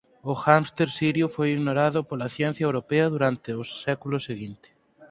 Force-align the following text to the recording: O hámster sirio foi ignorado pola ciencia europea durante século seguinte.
O 0.31 0.33
hámster 0.43 0.89
sirio 0.97 1.25
foi 1.35 1.47
ignorado 1.55 1.99
pola 2.09 2.31
ciencia 2.35 2.67
europea 2.69 3.11
durante 3.15 3.49
século 3.85 4.17
seguinte. 4.27 4.67